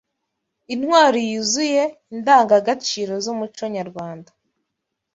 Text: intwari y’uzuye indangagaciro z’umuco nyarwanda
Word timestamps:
intwari 0.73 1.19
y’uzuye 1.31 1.83
indangagaciro 2.13 3.13
z’umuco 3.23 3.63
nyarwanda 3.75 4.31